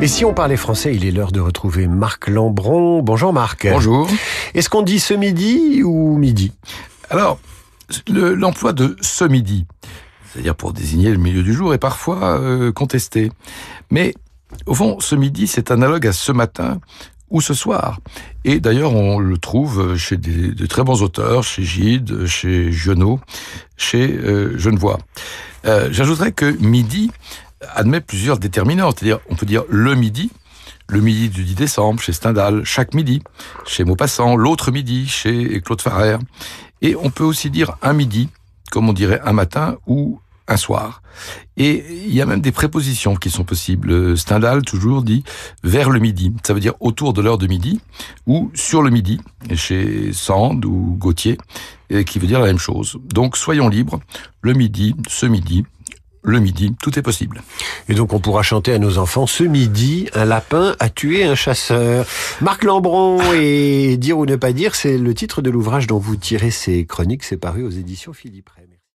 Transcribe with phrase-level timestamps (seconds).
[0.00, 3.02] Et si on parlait français, il est l'heure de retrouver Marc Lambron.
[3.02, 3.66] Bonjour Marc.
[3.68, 4.08] Bonjour.
[4.54, 6.52] Est-ce qu'on dit ce midi ou midi?
[7.10, 7.40] Alors,
[8.06, 9.66] l'emploi de ce midi,
[10.24, 13.32] c'est-à-dire pour désigner le milieu du jour, est parfois euh, contesté.
[13.90, 14.14] Mais
[14.66, 16.80] au fond, ce midi, c'est analogue à ce matin
[17.28, 17.98] ou ce soir.
[18.44, 23.18] Et d'ailleurs, on le trouve chez des, de très bons auteurs, chez Gide, chez Giono,
[23.76, 24.98] chez euh, Genevois.
[25.66, 27.10] Euh, J'ajouterais que midi
[27.74, 30.30] admet plusieurs déterminants, c'est-à-dire on peut dire le midi,
[30.88, 33.22] le midi du 10 décembre chez Stendhal, chaque midi
[33.66, 36.18] chez Maupassant, l'autre midi chez Claude Farrer.
[36.80, 38.28] Et on peut aussi dire un midi,
[38.70, 41.02] comme on dirait un matin ou un soir.
[41.58, 44.16] Et il y a même des prépositions qui sont possibles.
[44.16, 45.24] Stendhal toujours dit
[45.62, 46.32] vers le midi.
[46.46, 47.80] Ça veut dire autour de l'heure de midi
[48.26, 49.20] ou sur le midi,
[49.54, 51.36] chez Sand ou Gauthier,
[52.06, 52.98] qui veut dire la même chose.
[53.04, 54.00] Donc soyons libres.
[54.40, 55.66] Le midi, ce midi,
[56.22, 57.42] le midi, tout est possible.
[57.88, 61.34] Et donc on pourra chanter à nos enfants ce midi, un lapin a tué un
[61.34, 62.06] chasseur.
[62.40, 66.16] Marc Lambron et Dire ou ne pas dire, c'est le titre de l'ouvrage dont vous
[66.16, 68.77] tirez ces chroniques, c'est paru aux éditions Philippe Ray.